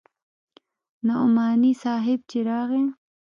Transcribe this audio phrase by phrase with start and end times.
[1.07, 2.83] نعماني صاحب چې راغى.